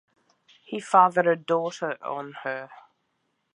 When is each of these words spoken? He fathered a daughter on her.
He 0.65 0.79
fathered 0.79 1.27
a 1.27 1.35
daughter 1.35 1.95
on 2.03 2.33
her. 2.41 2.71